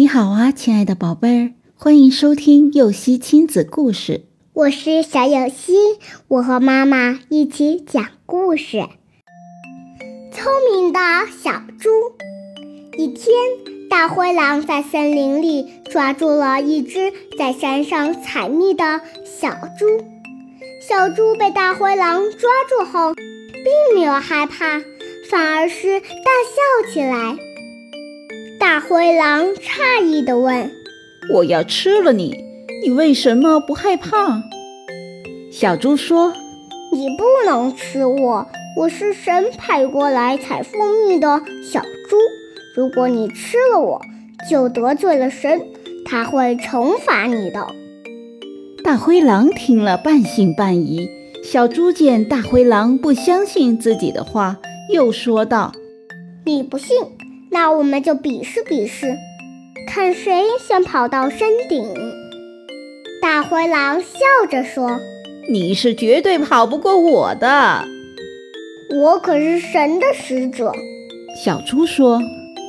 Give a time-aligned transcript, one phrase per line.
[0.00, 4.24] 你好啊，亲爱的宝贝儿，欢迎收听幼熙亲子故事。
[4.54, 5.74] 我是小幼熙，
[6.26, 8.78] 我和妈妈一起讲故事。
[10.32, 10.98] 聪明的
[11.42, 11.90] 小猪。
[12.96, 13.34] 一天，
[13.90, 20.02] 大灰狼在森林里抓住了一只在山上采蜜的小猪。
[20.80, 24.80] 小猪被大灰狼抓住后，并没有害怕，
[25.30, 27.36] 反而是大笑起来。
[28.72, 30.70] 大灰狼诧异地问
[31.34, 32.36] ：“我要吃了你，
[32.84, 34.44] 你为什么不害怕？”
[35.50, 36.32] 小猪说
[36.94, 38.46] ：“你不能吃我，
[38.76, 42.16] 我是神派过来采蜂蜜的小猪。
[42.76, 44.00] 如果你吃了我，
[44.48, 45.60] 就得罪了神，
[46.04, 47.66] 他会惩罚你的。”
[48.84, 51.08] 大灰狼听了半信半疑。
[51.42, 54.60] 小猪见大灰狼不相信自己的话，
[54.94, 55.72] 又说道
[56.46, 56.96] ：“你不信？”
[57.52, 59.16] 那我们就比试比试，
[59.88, 61.84] 看谁先跑到山顶。
[63.20, 65.00] 大灰狼笑着说
[65.50, 67.84] ：“你是绝对跑不过我的，
[68.94, 70.72] 我可是神的使者。”
[71.44, 72.20] 小猪说：“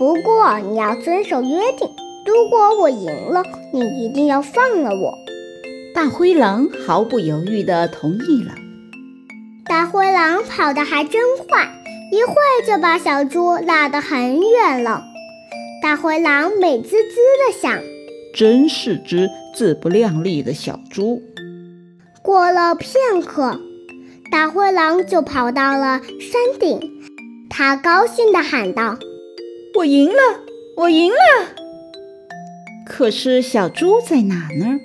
[0.00, 1.88] 不过你要遵守约定，
[2.26, 5.14] 如果我赢了，你一定要放了我。”
[5.94, 8.54] 大灰狼毫不犹豫地同意了。
[9.66, 11.68] 大灰狼跑得还真快。
[12.12, 12.34] 一会
[12.66, 15.02] 就把小猪拉得很远了。
[15.82, 17.82] 大灰狼美滋滋地想
[18.36, 21.22] ：“真是只自不量力的小猪。”
[22.22, 23.58] 过了片刻，
[24.30, 26.78] 大灰狼就跑到了山顶。
[27.48, 28.98] 他高兴地喊道
[29.78, 30.20] ：“我赢了！
[30.76, 31.16] 我赢了！”
[32.86, 34.78] 可是小猪在哪呢？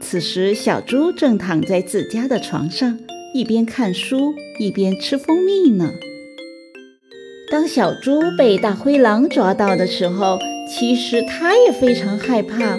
[0.00, 2.98] 此时，小猪正躺在自家的床上，
[3.34, 5.92] 一边看书一边吃蜂蜜呢。
[7.52, 12.78] 当小猪被大灰狼抓到的时候，其实它也非常害怕，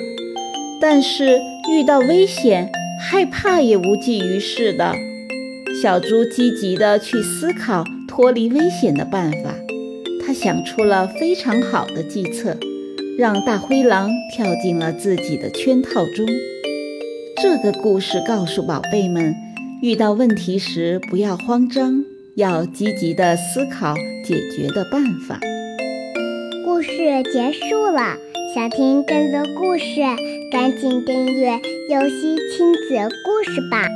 [0.82, 1.40] 但是
[1.72, 4.96] 遇到危险，害怕也无济于事的。
[5.80, 9.54] 小猪积极地去思考脱离危险的办法，
[10.26, 12.58] 他想出了非常好的计策，
[13.16, 16.26] 让大灰狼跳进了自己的圈套中。
[17.40, 19.36] 这个故事告诉宝贝们，
[19.84, 22.04] 遇到问题时不要慌张。
[22.36, 25.40] 要积极的思考解决的办法。
[26.66, 26.90] 故事
[27.32, 28.18] 结束了，
[28.54, 30.02] 想听更多故事，
[30.52, 31.52] 赶紧订阅
[31.90, 33.88] “游戏亲子故事”吧。